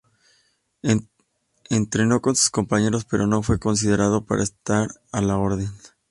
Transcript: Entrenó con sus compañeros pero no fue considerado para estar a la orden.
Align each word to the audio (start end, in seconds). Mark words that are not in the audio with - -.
Entrenó 1.69 2.21
con 2.23 2.35
sus 2.35 2.49
compañeros 2.49 3.05
pero 3.05 3.27
no 3.27 3.43
fue 3.43 3.59
considerado 3.59 4.25
para 4.25 4.41
estar 4.41 4.89
a 5.11 5.21
la 5.21 5.37
orden. 5.37 5.69